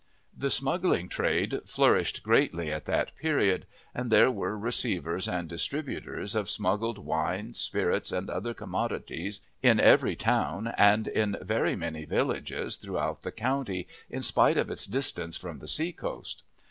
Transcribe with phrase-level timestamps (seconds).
[0.35, 6.49] The smuggling trade flourished greatly at that period, and there were receivers and distributors of
[6.49, 13.21] smuggled wine, spirits, and other commodities in every town and in very many villages throughout
[13.21, 16.41] the county in spite of its distance from the sea coast.